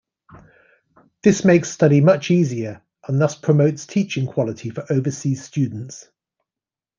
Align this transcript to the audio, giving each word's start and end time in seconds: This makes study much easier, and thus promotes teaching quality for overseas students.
This 1.21 1.45
makes 1.45 1.69
study 1.69 2.01
much 2.01 2.31
easier, 2.31 2.81
and 3.07 3.21
thus 3.21 3.35
promotes 3.35 3.85
teaching 3.85 4.25
quality 4.25 4.71
for 4.71 4.83
overseas 4.91 5.43
students. 5.45 6.09